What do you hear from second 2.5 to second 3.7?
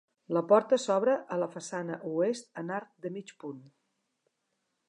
en arc de mig punt.